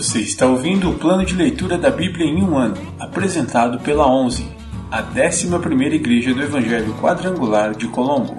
[0.00, 4.50] Você está ouvindo o plano de leitura da Bíblia em um ano, apresentado pela 11,
[4.90, 8.34] a 11ª Igreja do Evangelho Quadrangular de Colombo.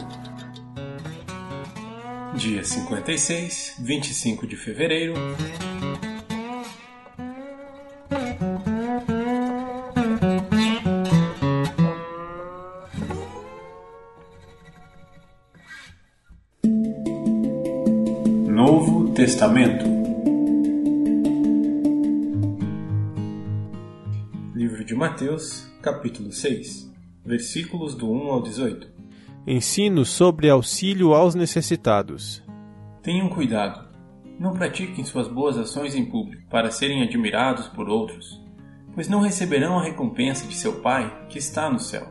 [2.34, 5.14] Dia 56, 25 de fevereiro.
[18.48, 20.01] Novo Testamento
[25.02, 26.94] Mateus, capítulo 6,
[27.26, 28.88] versículos do 1 ao 18.
[29.48, 32.44] Ensino sobre auxílio aos necessitados.
[33.02, 33.90] Tenham cuidado.
[34.40, 38.40] Não pratiquem suas boas ações em público para serem admirados por outros,
[38.94, 42.08] pois não receberão a recompensa de seu Pai que está no céu.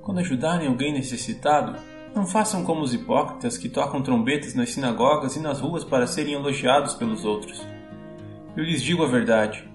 [0.00, 1.74] Quando ajudarem alguém necessitado,
[2.14, 6.34] não façam como os hipócritas que tocam trombetas nas sinagogas e nas ruas para serem
[6.34, 7.66] elogiados pelos outros.
[8.56, 9.67] Eu lhes digo a verdade: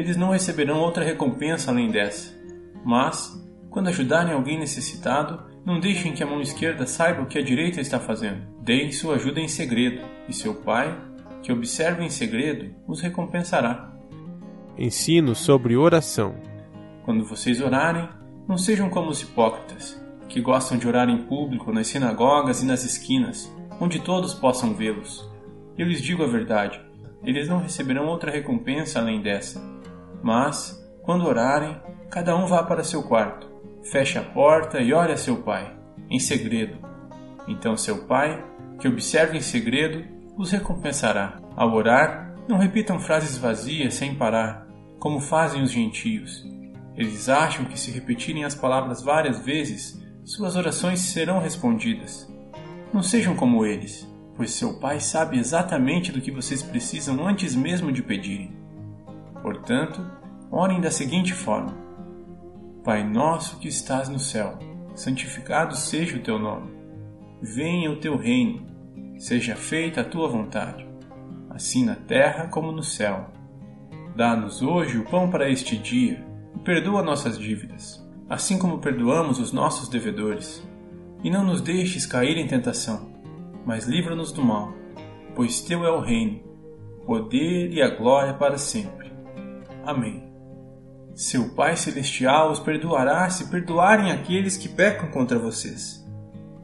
[0.00, 2.36] eles não receberão outra recompensa além dessa.
[2.84, 7.42] Mas, quando ajudarem alguém necessitado, não deixem que a mão esquerda saiba o que a
[7.42, 8.42] direita está fazendo.
[8.62, 10.98] Deem sua ajuda em segredo, e seu Pai,
[11.42, 13.92] que observa em segredo, os recompensará.
[14.76, 16.34] Ensino sobre oração.
[17.04, 18.08] Quando vocês orarem,
[18.48, 22.84] não sejam como os hipócritas, que gostam de orar em público nas sinagogas e nas
[22.84, 25.28] esquinas, onde todos possam vê-los.
[25.76, 26.80] Eu lhes digo a verdade:
[27.22, 29.60] eles não receberão outra recompensa além dessa.
[30.22, 33.50] Mas, quando orarem, cada um vá para seu quarto,
[33.90, 35.76] feche a porta e ore a seu pai,
[36.10, 36.78] em segredo.
[37.46, 38.44] Então seu pai,
[38.78, 40.04] que observa em segredo,
[40.36, 41.40] os recompensará.
[41.56, 44.66] Ao orar, não repitam frases vazias sem parar,
[44.98, 46.46] como fazem os gentios.
[46.96, 52.28] Eles acham que se repetirem as palavras várias vezes, suas orações serão respondidas.
[52.92, 54.06] Não sejam como eles,
[54.38, 58.56] pois seu pai sabe exatamente do que vocês precisam antes mesmo de pedirem.
[59.42, 60.00] Portanto,
[60.48, 61.76] orem da seguinte forma:
[62.84, 64.56] Pai nosso que estás no céu,
[64.94, 66.70] santificado seja o teu nome.
[67.42, 68.64] Venha o teu reino,
[69.18, 70.86] seja feita a tua vontade,
[71.50, 73.26] assim na terra como no céu.
[74.14, 79.52] Dá-nos hoje o pão para este dia e perdoa nossas dívidas, assim como perdoamos os
[79.52, 80.64] nossos devedores.
[81.24, 83.07] E não nos deixes cair em tentação,
[83.68, 84.72] mas livra-nos do mal,
[85.36, 86.40] pois teu é o reino,
[87.02, 89.12] o poder e a glória para sempre.
[89.84, 90.32] Amém.
[91.14, 96.02] Seu Pai Celestial os perdoará se perdoarem aqueles que pecam contra vocês.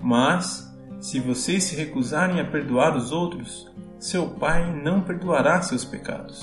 [0.01, 0.67] Mas,
[0.99, 6.43] se vocês se recusarem a perdoar os outros, seu Pai não perdoará seus pecados.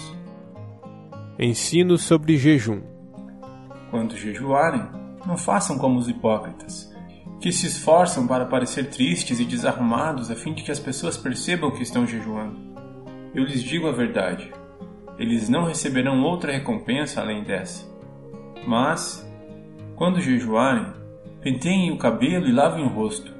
[1.39, 2.83] Ensino sobre jejum.
[3.89, 4.88] Quando jejuarem,
[5.25, 6.91] não façam como os hipócritas,
[7.41, 11.72] que se esforçam para parecer tristes e desarrumados a fim de que as pessoas percebam
[11.72, 12.56] que estão jejuando.
[13.34, 14.53] Eu lhes digo a verdade:
[15.18, 17.90] eles não receberão outra recompensa além dessa.
[18.66, 19.28] Mas,
[19.96, 20.94] quando jejuarem,
[21.41, 23.34] penteiem o cabelo e lavem o rosto.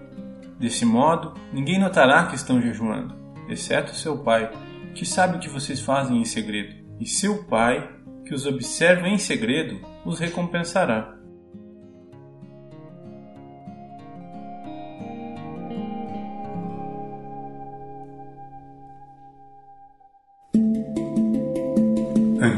[0.59, 3.16] Desse modo, ninguém notará que estão jejuando,
[3.47, 4.51] exceto seu pai,
[4.95, 6.75] que sabe o que vocês fazem em segredo.
[7.00, 7.88] E seu pai,
[8.25, 11.20] que os observa em segredo, os recompensará.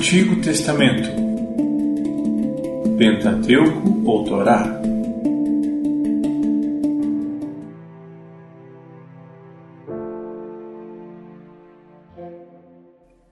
[0.04, 1.10] Antigo Testamento.
[2.98, 4.82] Pentateuco ou Torá?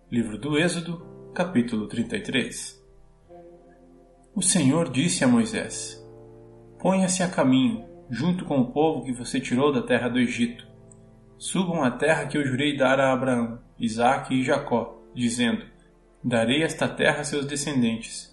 [0.09, 2.81] Livro do Êxodo, capítulo 33
[4.33, 6.01] O Senhor disse a Moisés:
[6.79, 10.65] Ponha-se a caminho, junto com o povo que você tirou da terra do Egito.
[11.37, 15.69] Subam à terra que eu jurei dar a Abraão, Isaque e Jacó, dizendo:
[16.23, 18.31] Darei esta terra a seus descendentes.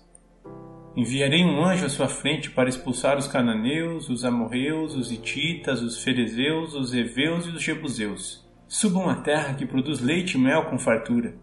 [0.94, 6.02] Enviarei um anjo à sua frente para expulsar os cananeus, os amorreus, os hititas, os
[6.02, 8.46] ferezeus, os heveus e os jebuseus.
[8.68, 11.34] Subam à terra que produz leite e mel com fartura.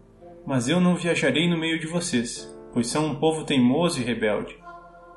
[0.46, 4.56] Mas eu não viajarei no meio de vocês, pois são um povo teimoso e rebelde.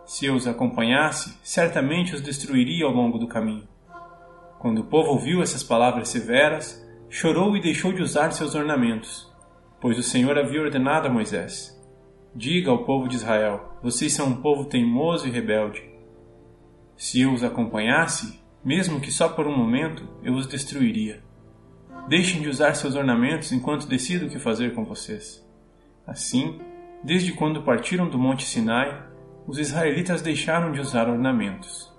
[0.07, 3.67] Se eu os acompanhasse, certamente os destruiria ao longo do caminho.
[4.57, 9.28] Quando o povo ouviu essas palavras severas, chorou e deixou de usar seus ornamentos
[9.81, 11.77] pois o Senhor havia ordenado a Moisés:
[12.35, 15.83] Diga ao povo de Israel: Vocês são um povo teimoso e rebelde.
[16.95, 21.23] Se eu os acompanhasse, mesmo que só por um momento, eu os destruiria.
[22.07, 25.45] Deixem de usar seus ornamentos enquanto decido o que fazer com vocês.
[26.05, 26.59] Assim,
[27.03, 29.07] desde quando partiram do Monte Sinai,
[29.47, 31.89] os israelitas deixaram de usar ornamentos.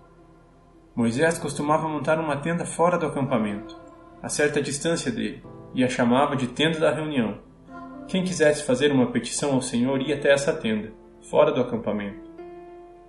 [0.95, 3.77] Moisés costumava montar uma tenda fora do acampamento,
[4.23, 5.43] a certa distância dele,
[5.75, 7.50] e a chamava de tenda da reunião
[8.11, 10.93] quem quisesse fazer uma petição ao Senhor ia até essa tenda,
[11.31, 12.29] fora do acampamento.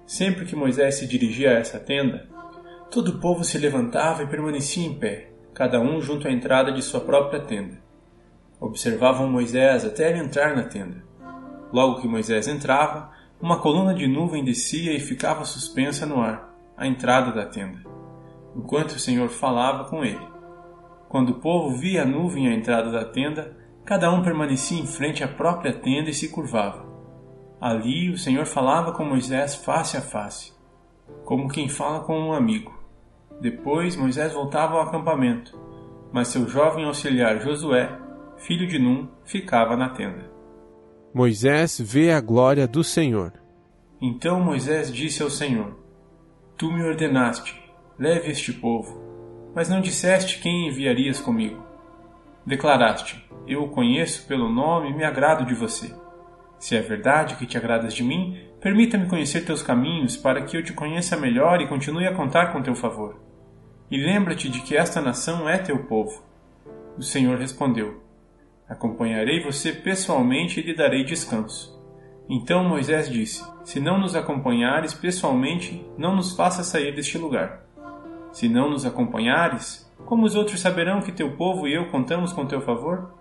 [0.05, 2.29] Sempre que Moisés se dirigia a essa tenda,
[2.91, 6.83] todo o povo se levantava e permanecia em pé, cada um junto à entrada de
[6.83, 7.81] sua própria tenda.
[8.59, 11.03] Observavam Moisés até ele entrar na tenda.
[11.73, 13.09] Logo que Moisés entrava,
[13.41, 17.79] uma coluna de nuvem descia e ficava suspensa no ar, à entrada da tenda,
[18.55, 20.29] enquanto o Senhor falava com ele.
[21.09, 23.60] Quando o povo via a nuvem à entrada da tenda,
[23.91, 26.85] cada um permanecia em frente à própria tenda e se curvava.
[27.59, 30.53] Ali o Senhor falava com Moisés face a face,
[31.25, 32.73] como quem fala com um amigo.
[33.41, 35.59] Depois Moisés voltava ao acampamento,
[36.09, 37.93] mas seu jovem auxiliar Josué,
[38.37, 40.31] filho de Num, ficava na tenda.
[41.13, 43.33] Moisés vê a glória do Senhor.
[44.01, 45.77] Então Moisés disse ao Senhor:
[46.57, 47.61] Tu me ordenaste,
[47.99, 49.03] leve este povo,
[49.53, 51.61] mas não disseste quem enviarias comigo.
[52.45, 55.93] Declaraste: Eu o conheço pelo nome e me agrado de você.
[56.57, 60.63] Se é verdade que te agradas de mim, permita-me conhecer teus caminhos para que eu
[60.63, 63.19] te conheça melhor e continue a contar com teu favor.
[63.91, 66.23] E lembra-te de que esta nação é teu povo.
[66.97, 68.01] O Senhor respondeu:
[68.69, 71.77] Acompanharei você pessoalmente e lhe darei descanso.
[72.29, 77.65] Então Moisés disse: Se não nos acompanhares pessoalmente, não nos faça sair deste lugar.
[78.31, 82.45] Se não nos acompanhares, como os outros saberão que teu povo e eu contamos com
[82.45, 83.19] teu favor?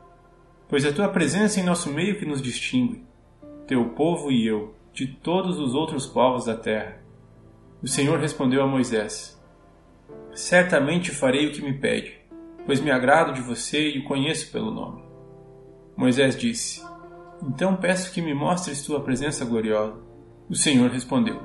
[0.70, 3.04] Pois é tua presença em nosso meio que nos distingue
[3.66, 7.00] teu povo e eu, de todos os outros povos da terra.
[7.80, 9.40] O Senhor respondeu a Moisés:
[10.32, 12.18] Certamente farei o que me pede,
[12.66, 15.02] pois me agrado de você e o conheço pelo nome.
[15.96, 16.84] Moisés disse:
[17.42, 19.98] Então peço que me mostres tua presença gloriosa.
[20.48, 21.40] O Senhor respondeu: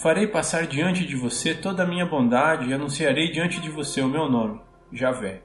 [0.00, 4.08] Farei passar diante de você toda a minha bondade e anunciarei diante de você o
[4.08, 4.60] meu nome,
[4.92, 5.42] Javé.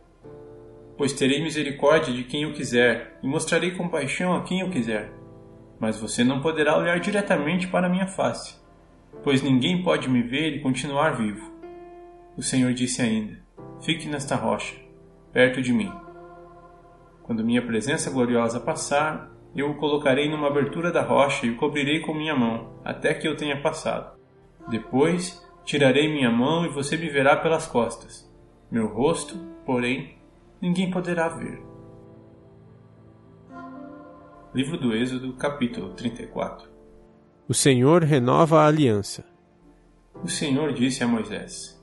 [0.97, 5.17] Pois terei misericórdia de quem eu quiser e mostrarei compaixão a quem eu quiser
[5.79, 8.55] mas você não poderá olhar diretamente para minha face,
[9.23, 11.51] pois ninguém pode me ver e continuar vivo.
[12.35, 13.37] O Senhor disse ainda:
[13.81, 14.75] Fique nesta rocha,
[15.31, 15.91] perto de mim.
[17.23, 21.99] Quando minha presença gloriosa passar, eu o colocarei numa abertura da rocha e o cobrirei
[21.99, 24.17] com minha mão, até que eu tenha passado.
[24.69, 28.31] Depois, tirarei minha mão e você me verá pelas costas.
[28.71, 30.16] Meu rosto, porém,
[30.61, 31.61] ninguém poderá ver.
[34.53, 36.69] Livro do Êxodo, capítulo 34
[37.47, 39.23] O Senhor renova a aliança.
[40.23, 41.79] O Senhor disse a Moisés: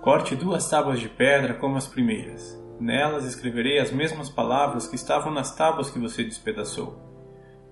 [0.00, 2.58] Corte duas tábuas de pedra como as primeiras.
[2.80, 6.98] Nelas escreverei as mesmas palavras que estavam nas tábuas que você despedaçou.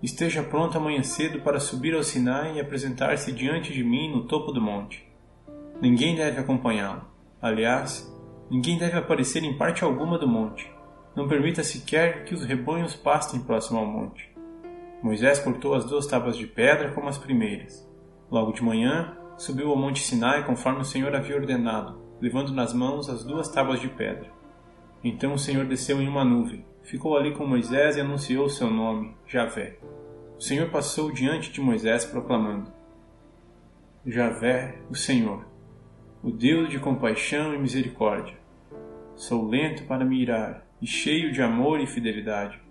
[0.03, 4.53] Esteja pronto amanhã cedo para subir ao Sinai e apresentar-se diante de mim no topo
[4.53, 5.07] do monte.
[5.81, 7.05] Ninguém deve acompanhá-lo.
[7.41, 8.14] Aliás,
[8.51, 10.71] ninguém deve aparecer em parte alguma do monte.
[11.17, 14.33] Não permita sequer que os rebanhos pastem próximo ao monte.
[15.03, 17.89] Moisés cortou as duas tábuas de pedra como as primeiras.
[18.31, 23.09] Logo de manhã, subiu ao monte Sinai conforme o Senhor havia ordenado, levando nas mãos
[23.09, 24.33] as duas tábuas de pedra.
[25.03, 29.15] Então o Senhor desceu em uma nuvem, ficou ali com Moisés e anunciou seu nome,
[29.27, 29.79] Javé.
[30.39, 32.73] O Senhor passou diante de Moisés proclamando:
[34.07, 35.45] Javé, o Senhor,
[36.25, 38.37] o Deus de compaixão e misericórdia.
[39.15, 42.65] Sou lento para me irar e cheio de amor e fidelidade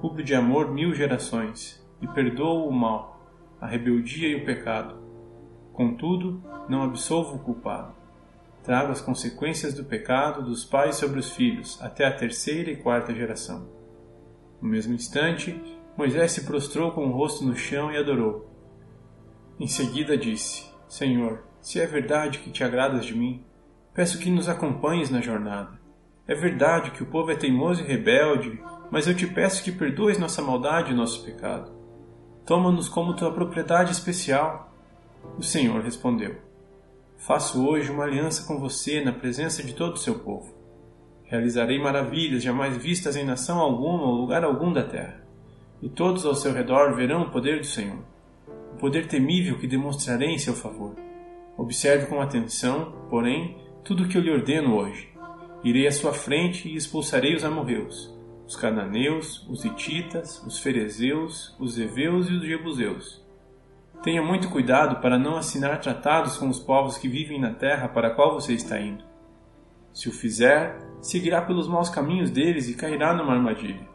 [0.00, 3.20] cubro de amor mil gerações, e perdoo o mal,
[3.60, 4.96] a rebeldia e o pecado.
[5.72, 7.94] Contudo, não absolvo o culpado.
[8.62, 13.14] Trago as consequências do pecado dos pais sobre os filhos, até a terceira e quarta
[13.14, 13.68] geração.
[14.60, 15.60] No mesmo instante,
[15.96, 18.50] Moisés se prostrou com o rosto no chão e adorou.
[19.58, 23.42] Em seguida disse: Senhor, se é verdade que te agradas de mim,
[23.92, 25.72] peço que nos acompanhes na jornada.
[26.24, 30.16] É verdade que o povo é teimoso e rebelde, mas eu te peço que perdoes
[30.16, 31.72] nossa maldade e nosso pecado.
[32.46, 34.72] Toma-nos como tua propriedade especial.
[35.36, 36.36] O Senhor respondeu:
[37.16, 40.54] Faço hoje uma aliança com você na presença de todo o seu povo.
[41.24, 45.20] Realizarei maravilhas jamais vistas em nação alguma ou lugar algum da terra.
[45.82, 48.04] E todos ao seu redor verão o poder do Senhor,
[48.72, 51.05] o poder temível que demonstrarei em seu favor.
[51.56, 55.08] Observe com atenção, porém, tudo o que eu lhe ordeno hoje.
[55.64, 61.76] Irei à sua frente e expulsarei os amorreus os cananeus, os hititas, os ferezeus, os
[61.78, 63.26] heveus e os jebuseus.
[64.02, 68.08] Tenha muito cuidado para não assinar tratados com os povos que vivem na terra para
[68.08, 69.04] a qual você está indo.
[69.92, 73.88] Se o fizer, seguirá pelos maus caminhos deles e cairá numa armadilha.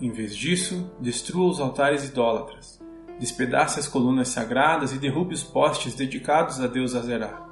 [0.00, 2.80] Em vez disso, destrua os altares idólatras,
[3.20, 7.46] despedace as colunas sagradas e derrube os postes dedicados a Deus Azerá.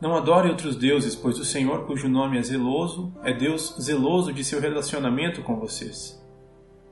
[0.00, 4.44] Não adore outros deuses, pois o Senhor, cujo nome é zeloso, é Deus zeloso de
[4.44, 6.20] seu relacionamento com vocês.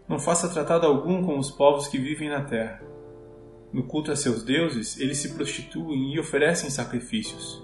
[0.08, 2.80] Não faça tratado algum com os povos que vivem na terra.
[3.72, 7.60] No culto a seus deuses, eles se prostituem e oferecem sacrifícios.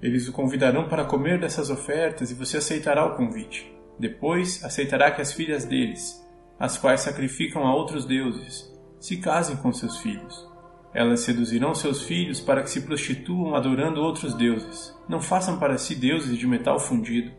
[0.00, 3.74] Eles o convidarão para comer dessas ofertas e você aceitará o convite.
[3.98, 6.24] Depois, aceitará que as filhas deles,
[6.58, 10.48] as quais sacrificam a outros deuses, se casem com seus filhos.
[10.92, 14.96] Elas seduzirão seus filhos para que se prostituam adorando outros deuses.
[15.08, 17.30] Não façam para si deuses de metal fundido.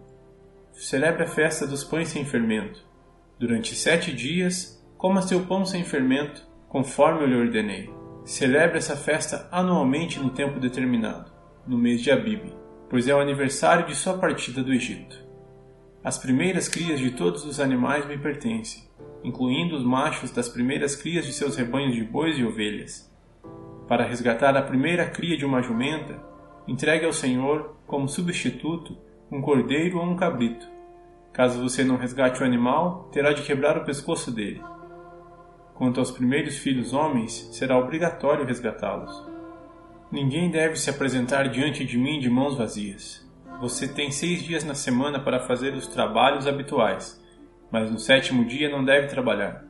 [0.72, 2.88] Celebre a festa dos pães sem fermento.
[3.40, 7.90] Durante sete dias, coma seu pão sem fermento, conforme eu lhe ordenei.
[8.24, 11.32] Celebre essa festa anualmente no tempo determinado,
[11.66, 12.54] no mês de Abibe,
[12.90, 15.18] pois é o aniversário de sua partida do Egito.
[16.04, 18.84] As primeiras crias de todos os animais me pertencem,
[19.24, 23.10] incluindo os machos das primeiras crias de seus rebanhos de bois e ovelhas
[23.90, 26.22] para resgatar a primeira cria de uma jumenta,
[26.68, 28.96] entregue ao Senhor, como substituto,
[29.32, 30.70] um cordeiro ou um cabrito.
[31.34, 34.62] Caso você não resgate o animal, terá de quebrar o pescoço dele.
[35.74, 39.28] Quanto aos primeiros filhos homens, será obrigatório resgatá-los.
[40.12, 43.28] Ninguém deve se apresentar diante de mim de mãos vazias.
[43.60, 47.20] Você tem seis dias na semana para fazer os trabalhos habituais,
[47.72, 49.66] mas no sétimo dia não deve trabalhar,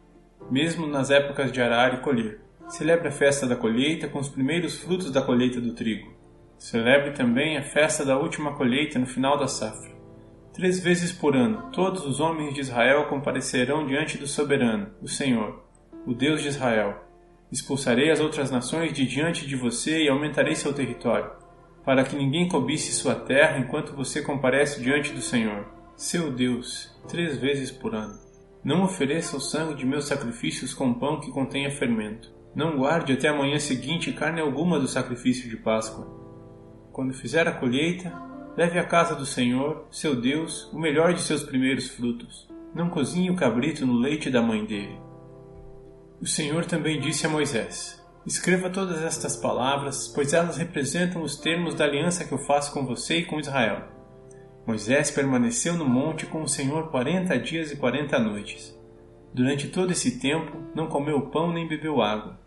[0.49, 2.39] mesmo nas épocas de arar e colher.
[2.67, 6.13] Celebre a festa da colheita com os primeiros frutos da colheita do trigo.
[6.57, 9.97] Celebre também a festa da última colheita no final da safra.
[10.53, 15.63] Três vezes por ano, todos os homens de Israel comparecerão diante do soberano, o Senhor,
[16.05, 17.05] o Deus de Israel.
[17.51, 21.31] Expulsarei as outras nações de diante de você e aumentarei seu território,
[21.85, 25.65] para que ninguém cobisse sua terra enquanto você comparece diante do Senhor,
[25.99, 28.17] seu Deus, três vezes por ano.
[28.63, 33.29] Não ofereça o sangue de meus sacrifícios com pão que contenha fermento não guarde até
[33.29, 36.07] a manhã seguinte carne alguma do sacrifício de Páscoa.
[36.91, 38.11] Quando fizer a colheita,
[38.57, 42.49] leve à casa do Senhor, seu Deus, o melhor de seus primeiros frutos.
[42.73, 44.99] Não cozinhe o cabrito no leite da mãe dele.
[46.19, 51.75] O Senhor também disse a Moisés: Escreva todas estas palavras, pois elas representam os termos
[51.75, 53.98] da aliança que eu faço com você e com Israel.
[54.69, 58.79] Moisés permaneceu no monte com o Senhor quarenta dias e quarenta noites.
[59.33, 62.39] Durante todo esse tempo, não comeu pão nem bebeu água,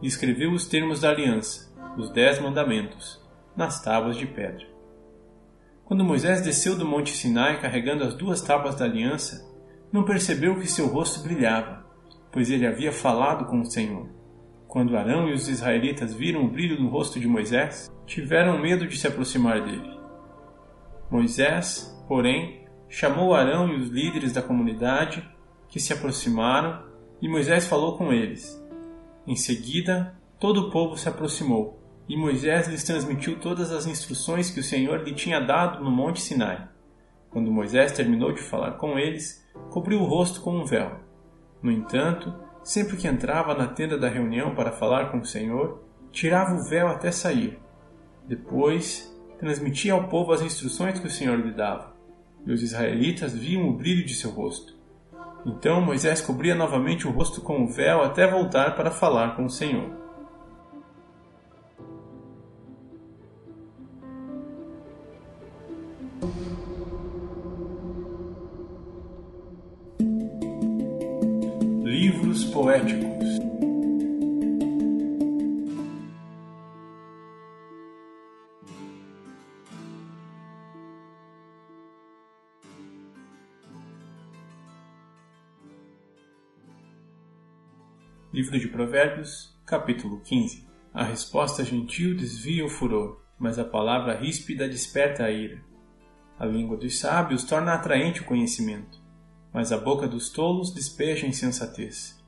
[0.00, 3.20] e escreveu os termos da aliança, os dez mandamentos,
[3.56, 4.64] nas tábuas de pedra.
[5.84, 9.44] Quando Moisés desceu do monte Sinai carregando as duas tábuas da aliança,
[9.92, 11.84] não percebeu que seu rosto brilhava,
[12.30, 14.08] pois ele havia falado com o Senhor.
[14.68, 18.96] Quando Arão e os israelitas viram o brilho no rosto de Moisés, tiveram medo de
[18.96, 19.93] se aproximar dele.
[21.10, 25.28] Moisés, porém, chamou Arão e os líderes da comunidade
[25.68, 26.82] que se aproximaram
[27.20, 28.62] e Moisés falou com eles.
[29.26, 34.60] Em seguida, todo o povo se aproximou e Moisés lhes transmitiu todas as instruções que
[34.60, 36.68] o Senhor lhe tinha dado no Monte Sinai.
[37.30, 41.00] Quando Moisés terminou de falar com eles, cobriu o rosto com um véu.
[41.62, 42.32] No entanto,
[42.62, 45.82] sempre que entrava na tenda da reunião para falar com o Senhor,
[46.12, 47.58] tirava o véu até sair.
[48.26, 49.13] Depois,
[49.44, 51.94] transmitia ao povo as instruções que o Senhor lhe dava,
[52.46, 54.74] e os israelitas viam o brilho de seu rosto.
[55.44, 59.50] Então Moisés cobria novamente o rosto com o véu até voltar para falar com o
[59.50, 60.03] Senhor.
[88.44, 90.68] Livro de Provérbios, capítulo 15.
[90.92, 95.64] A resposta gentil desvia o furor, mas a palavra ríspida desperta a ira.
[96.38, 99.00] A língua dos sábios torna atraente o conhecimento,
[99.50, 102.22] mas a boca dos tolos despeja insensatez.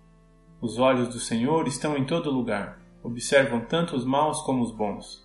[0.58, 5.22] Os olhos do Senhor estão em todo lugar, observam tanto os maus como os bons.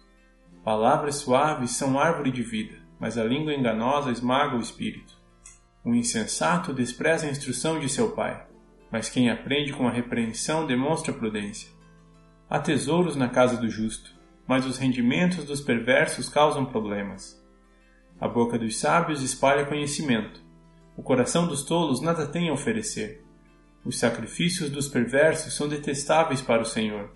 [0.61, 5.17] Palavras suaves são árvore de vida, mas a língua enganosa esmaga o espírito.
[5.85, 8.45] O insensato despreza a instrução de seu pai,
[8.91, 11.69] mas quem aprende com a repreensão demonstra prudência.
[12.49, 14.13] Há tesouros na casa do justo,
[14.45, 17.41] mas os rendimentos dos perversos causam problemas.
[18.19, 20.41] A boca dos sábios espalha conhecimento.
[20.97, 23.23] O coração dos tolos nada tem a oferecer.
[23.83, 27.09] Os sacrifícios dos perversos são detestáveis para o Senhor,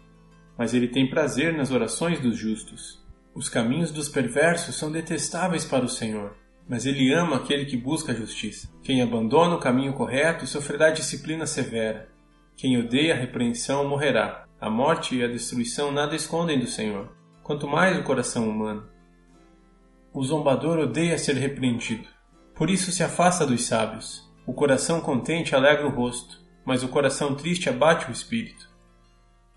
[0.58, 3.04] mas ele tem prazer nas orações dos justos.
[3.36, 6.36] Os caminhos dos perversos são detestáveis para o Senhor,
[6.68, 8.70] mas ele ama aquele que busca a justiça.
[8.84, 12.10] Quem abandona o caminho correto sofrerá disciplina severa.
[12.56, 14.46] Quem odeia a repreensão morrerá.
[14.60, 18.88] A morte e a destruição nada escondem do Senhor, quanto mais o coração humano.
[20.14, 22.08] O zombador odeia ser repreendido,
[22.56, 24.24] por isso se afasta dos sábios.
[24.48, 28.70] O coração contente alegra o rosto, mas o coração triste abate o espírito.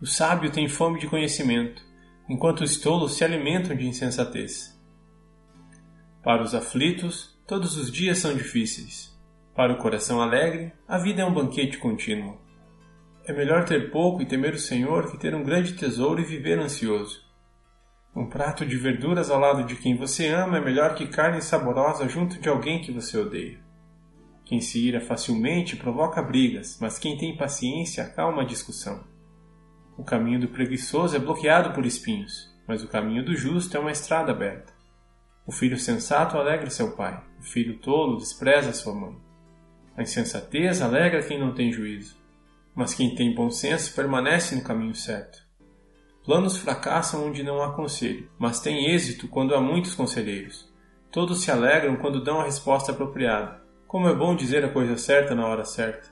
[0.01, 1.81] O sábio tem fome de conhecimento,
[2.29, 4.78] enquanto os tolos se alimentam de insensatez.
[6.23, 9.17] Para os aflitos, todos os dias são difíceis.
[9.55, 12.39] Para o coração alegre, a vida é um banquete contínuo.
[13.25, 16.59] É melhor ter pouco e temer o Senhor que ter um grande tesouro e viver
[16.59, 17.21] ansioso.
[18.17, 22.09] Um prato de verduras ao lado de quem você ama é melhor que carne saborosa
[22.09, 23.61] junto de alguém que você odeia.
[24.45, 29.05] Quem se ira facilmente provoca brigas, mas quem tem paciência acalma a discussão.
[29.97, 33.93] O caminho do preguiçoso é bloqueado por espinhos, mas o caminho do justo é uma
[33.93, 34.78] estrada aberta.
[35.49, 39.17] O filho sensato alegra seu pai, o filho tolo despreza sua mãe.
[39.97, 42.19] A insensatez alegra quem não tem juízo,
[42.75, 45.43] mas quem tem bom senso permanece no caminho certo.
[46.23, 50.71] Planos fracassam onde não há conselho, mas têm êxito quando há muitos conselheiros.
[51.11, 53.63] Todos se alegram quando dão a resposta apropriada.
[53.87, 56.11] Como é bom dizer a coisa certa na hora certa.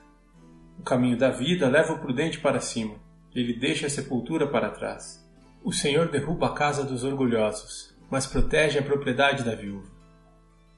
[0.79, 2.95] O caminho da vida leva o prudente para cima,
[3.35, 5.23] ele deixa a sepultura para trás.
[5.63, 9.89] O Senhor derruba a casa dos orgulhosos, mas protege a propriedade da viúva.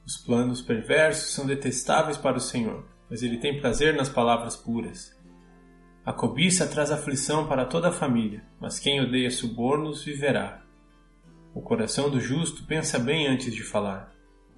[0.06, 5.16] Os planos perversos são detestáveis para o Senhor, mas ele tem prazer nas palavras puras.
[6.04, 10.62] A cobiça traz aflição para toda a família, mas quem odeia subornos viverá.
[11.54, 14.12] O coração do justo pensa bem antes de falar.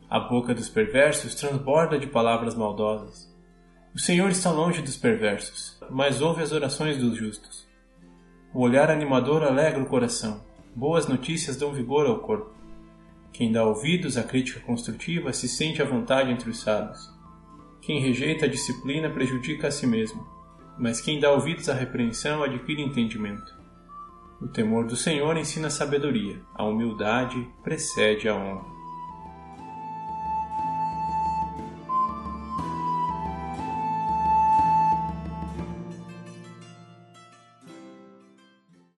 [0.09, 3.31] A boca dos perversos transborda de palavras maldosas.
[3.95, 7.67] O Senhor está longe dos perversos, mas ouve as orações dos justos.
[8.55, 10.45] O olhar animador alegra o coração.
[10.75, 12.62] Boas notícias dão vigor ao corpo.
[13.33, 17.11] Quem dá ouvidos à crítica construtiva se sente à vontade entre os sábios.
[17.81, 20.25] Quem rejeita a disciplina prejudica a si mesmo,
[20.79, 23.53] mas quem dá ouvidos à repreensão adquire entendimento.
[24.41, 28.72] O temor do Senhor ensina sabedoria, a humildade precede a honra.